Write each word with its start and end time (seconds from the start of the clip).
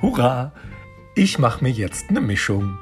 Hurra! 0.00 0.52
Ich 1.16 1.40
mache 1.40 1.64
mir 1.64 1.72
jetzt 1.72 2.08
eine 2.08 2.20
Mischung. 2.20 2.78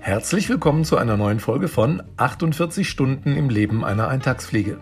Herzlich 0.00 0.48
willkommen 0.48 0.84
zu 0.84 0.96
einer 0.96 1.16
neuen 1.16 1.38
Folge 1.38 1.68
von 1.68 2.02
48 2.16 2.88
Stunden 2.88 3.36
im 3.36 3.48
Leben 3.48 3.84
einer 3.84 4.08
Eintagspflege. 4.08 4.80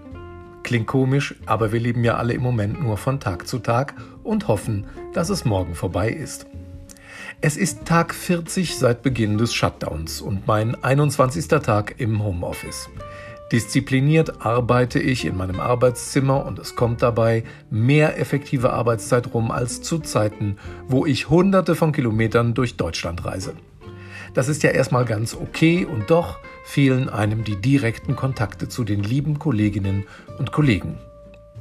Klingt 0.63 0.87
komisch, 0.87 1.35
aber 1.45 1.73
wir 1.73 1.81
leben 1.81 2.03
ja 2.03 2.17
alle 2.17 2.33
im 2.33 2.41
Moment 2.41 2.83
nur 2.83 2.97
von 2.97 3.21
Tag 3.21 3.47
zu 3.47 3.59
Tag 3.59 3.93
und 4.25 4.49
hoffen, 4.49 4.87
dass 5.13 5.29
es 5.29 5.45
morgen 5.45 5.75
vorbei 5.75 6.09
ist. 6.09 6.47
Es 7.43 7.59
ist 7.59 7.85
Tag 7.85 8.15
40 8.15 8.79
seit 8.79 9.03
Beginn 9.03 9.37
des 9.37 9.53
Shutdowns 9.53 10.23
und 10.23 10.47
mein 10.47 10.83
21. 10.83 11.47
Tag 11.49 11.97
im 11.99 12.23
Homeoffice. 12.23 12.89
Diszipliniert 13.53 14.45
arbeite 14.45 14.99
ich 14.99 15.25
in 15.25 15.37
meinem 15.37 15.61
Arbeitszimmer 15.61 16.45
und 16.45 16.59
es 16.59 16.75
kommt 16.75 17.03
dabei 17.03 17.45
mehr 17.71 18.19
effektive 18.19 18.73
Arbeitszeit 18.73 19.33
rum 19.35 19.53
als 19.53 19.83
zu 19.83 20.01
Zeiten, 20.01 20.57
wo 20.89 21.07
ich 21.07 21.31
hunderte 21.31 21.77
von 21.77 21.93
Kilometern 21.93 22.55
durch 22.55 22.77
Deutschland 22.77 23.25
reise. 23.25 23.55
Das 24.35 24.49
ist 24.49 24.65
ja 24.65 24.71
erstmal 24.71 25.05
ganz 25.05 25.35
okay 25.35 25.85
und 25.85 26.11
doch 26.11 26.39
fehlen 26.65 27.09
einem 27.09 27.45
die 27.45 27.61
direkten 27.61 28.17
Kontakte 28.17 28.69
zu 28.69 28.83
den 28.83 29.05
lieben 29.05 29.39
Kolleginnen 29.39 30.05
und 30.39 30.51
Kollegen. 30.51 30.99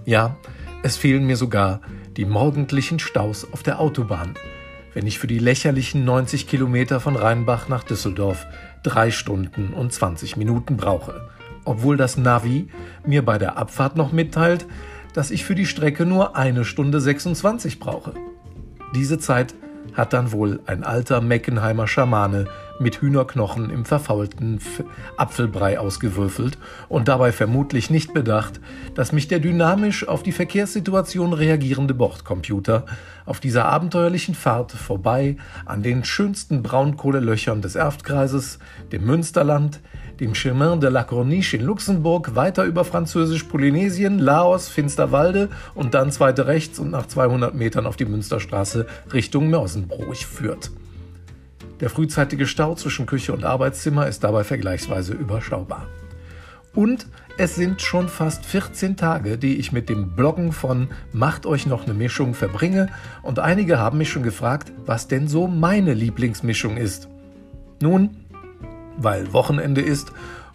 Ja, 0.05 0.37
es 0.81 0.97
fehlen 0.97 1.27
mir 1.27 1.37
sogar 1.37 1.81
die 2.17 2.25
morgendlichen 2.25 2.97
Staus 2.97 3.45
auf 3.51 3.61
der 3.61 3.79
Autobahn, 3.79 4.33
wenn 4.95 5.05
ich 5.05 5.19
für 5.19 5.27
die 5.27 5.39
lächerlichen 5.39 6.03
90 6.03 6.47
Kilometer 6.47 6.99
von 6.99 7.15
Rheinbach 7.15 7.69
nach 7.69 7.83
Düsseldorf 7.83 8.47
drei 8.81 9.11
Stunden 9.11 9.71
und 9.71 9.93
20 9.93 10.35
Minuten 10.35 10.77
brauche 10.77 11.29
obwohl 11.65 11.97
das 11.97 12.17
Navi 12.17 12.69
mir 13.05 13.25
bei 13.25 13.37
der 13.37 13.57
Abfahrt 13.57 13.97
noch 13.97 14.11
mitteilt, 14.11 14.65
dass 15.13 15.31
ich 15.31 15.45
für 15.45 15.55
die 15.55 15.65
Strecke 15.65 16.05
nur 16.05 16.35
eine 16.35 16.65
Stunde 16.65 17.01
26 17.01 17.79
brauche. 17.79 18.13
Diese 18.93 19.17
Zeit 19.17 19.53
hat 19.93 20.13
dann 20.13 20.31
wohl 20.31 20.59
ein 20.65 20.83
alter 20.83 21.21
Meckenheimer 21.21 21.87
Schamane 21.87 22.45
mit 22.79 23.01
Hühnerknochen 23.01 23.69
im 23.69 23.85
verfaulten 23.85 24.59
Apfelbrei 25.17 25.79
ausgewürfelt 25.79 26.57
und 26.89 27.07
dabei 27.07 27.31
vermutlich 27.31 27.89
nicht 27.89 28.13
bedacht, 28.13 28.59
dass 28.93 29.11
mich 29.11 29.27
der 29.27 29.39
dynamisch 29.39 30.07
auf 30.07 30.23
die 30.23 30.31
Verkehrssituation 30.31 31.33
reagierende 31.33 31.93
Bordcomputer 31.93 32.85
auf 33.25 33.39
dieser 33.39 33.65
abenteuerlichen 33.65 34.35
Fahrt 34.35 34.71
vorbei 34.71 35.37
an 35.65 35.83
den 35.83 36.03
schönsten 36.03 36.63
Braunkohlelöchern 36.63 37.61
des 37.61 37.75
Erftkreises, 37.75 38.59
dem 38.91 39.05
Münsterland, 39.05 39.79
dem 40.19 40.33
Chemin 40.33 40.79
de 40.79 40.89
la 40.89 41.03
Corniche 41.03 41.57
in 41.57 41.63
Luxemburg, 41.63 42.35
weiter 42.35 42.63
über 42.63 42.85
Französisch-Polynesien, 42.85 44.19
Laos, 44.19 44.69
Finsterwalde 44.69 45.49
und 45.73 45.93
dann 45.93 46.11
zweite 46.11 46.47
rechts 46.47 46.79
und 46.79 46.91
nach 46.91 47.07
200 47.07 47.53
Metern 47.53 47.85
auf 47.85 47.97
die 47.97 48.05
Münsterstraße 48.05 48.85
Richtung 49.11 49.49
Mörsenbruch 49.49 50.15
führt. 50.15 50.71
Der 51.79 51.89
frühzeitige 51.89 52.47
Stau 52.47 52.75
zwischen 52.75 53.05
Küche 53.05 53.33
und 53.33 53.43
Arbeitszimmer 53.43 54.07
ist 54.07 54.23
dabei 54.23 54.43
vergleichsweise 54.43 55.13
überschaubar. 55.13 55.87
Und 56.73 57.07
es 57.37 57.55
sind 57.55 57.81
schon 57.81 58.07
fast 58.07 58.45
14 58.45 58.95
Tage, 58.95 59.37
die 59.37 59.57
ich 59.57 59.71
mit 59.71 59.89
dem 59.89 60.15
Bloggen 60.15 60.51
von 60.51 60.89
Macht 61.11 61.45
euch 61.45 61.65
noch 61.65 61.83
eine 61.83 61.93
Mischung 61.93 62.33
verbringe 62.33 62.87
und 63.23 63.39
einige 63.39 63.77
haben 63.77 63.97
mich 63.97 64.09
schon 64.09 64.23
gefragt, 64.23 64.71
was 64.85 65.07
denn 65.07 65.27
so 65.27 65.47
meine 65.47 65.93
Lieblingsmischung 65.93 66.77
ist. 66.77 67.09
Nun, 67.81 68.17
weil 68.97 69.33
Wochenende 69.33 69.81
ist 69.81 70.13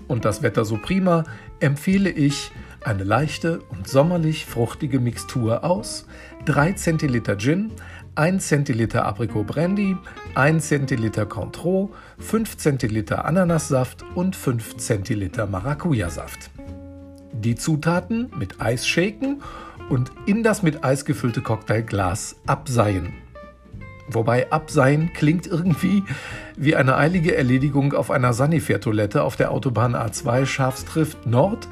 und 0.08 0.24
das 0.24 0.42
Wetter 0.42 0.64
so 0.64 0.78
prima, 0.78 1.24
empfehle 1.60 2.10
ich 2.10 2.50
eine 2.82 3.04
leichte 3.04 3.60
und 3.70 3.86
sommerlich 3.86 4.46
fruchtige 4.46 5.00
Mixtur 5.00 5.64
aus 5.64 6.06
3 6.46 6.72
Zentiliter 6.72 7.36
Gin, 7.36 7.72
1 8.20 8.48
Zentiliter 8.48 9.06
Aprikot 9.06 9.44
Brandy, 9.44 9.96
1 10.34 10.68
Zentiliter 10.68 11.24
Cointreau, 11.24 11.90
5 12.18 12.58
Zentiliter 12.58 13.24
Ananassaft 13.24 14.04
und 14.14 14.36
5 14.36 14.76
Zentiliter 14.76 15.46
Maracuja-Saft. 15.46 16.50
Die 17.32 17.54
Zutaten 17.54 18.30
mit 18.38 18.60
Eis 18.60 18.86
shaken 18.86 19.40
und 19.88 20.12
in 20.26 20.42
das 20.42 20.62
mit 20.62 20.84
Eis 20.84 21.06
gefüllte 21.06 21.40
Cocktailglas 21.40 22.36
abseien. 22.46 23.14
Wobei 24.06 24.52
Abseien 24.52 25.14
klingt 25.14 25.46
irgendwie 25.46 26.04
wie 26.58 26.76
eine 26.76 26.98
eilige 26.98 27.34
Erledigung 27.34 27.94
auf 27.94 28.10
einer 28.10 28.34
Sanifair-Toilette 28.34 29.22
auf 29.22 29.36
der 29.36 29.50
Autobahn 29.50 29.96
A2 29.96 30.44
Schafstrift 30.44 31.26
Nord. 31.26 31.68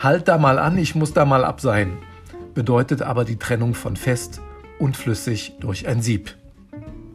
Halt 0.00 0.26
da 0.26 0.38
mal 0.38 0.58
an, 0.58 0.76
ich 0.76 0.96
muss 0.96 1.12
da 1.12 1.24
mal 1.24 1.44
abseien. 1.44 1.98
Bedeutet 2.52 3.00
aber 3.00 3.24
die 3.24 3.38
Trennung 3.38 3.74
von 3.74 3.94
fest 3.94 4.40
und 4.84 4.98
flüssig 4.98 5.54
durch 5.60 5.88
ein 5.88 6.02
Sieb. 6.02 6.36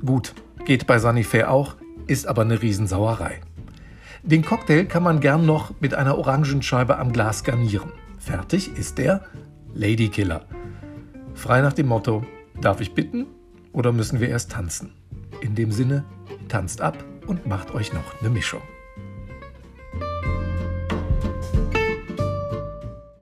Gut, 0.04 0.34
geht 0.66 0.88
bei 0.88 0.98
Sanifair 0.98 1.52
auch, 1.52 1.76
ist 2.08 2.26
aber 2.26 2.42
eine 2.42 2.64
Riesensauerei. 2.64 3.42
Den 4.24 4.44
Cocktail 4.44 4.86
kann 4.86 5.04
man 5.04 5.20
gern 5.20 5.46
noch 5.46 5.80
mit 5.80 5.94
einer 5.94 6.18
Orangenscheibe 6.18 6.98
am 6.98 7.14
Glas 7.14 7.44
garnieren. 7.44 7.92
Fertig 8.18 8.76
ist 8.76 8.98
der 8.98 9.22
Ladykiller. 9.76 10.48
Frei 11.36 11.62
nach 11.62 11.74
dem 11.74 11.86
Motto, 11.86 12.26
darf 12.60 12.82
ich 12.82 12.96
bitten? 12.96 13.28
Oder 13.72 13.92
müssen 13.92 14.20
wir 14.20 14.30
erst 14.30 14.52
tanzen? 14.52 14.94
In 15.42 15.54
dem 15.54 15.72
Sinne, 15.72 16.04
tanzt 16.48 16.82
ab 16.82 16.98
und 17.28 17.46
macht 17.46 17.76
euch 17.76 17.94
noch 17.94 18.20
eine 18.20 18.32
Mischung. 18.32 18.64